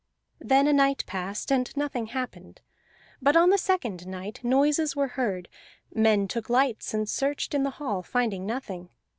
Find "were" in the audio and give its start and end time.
4.95-5.09